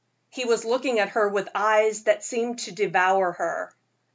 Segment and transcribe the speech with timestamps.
[0.31, 3.71] He was looking at her with eyes that seemed to devour her.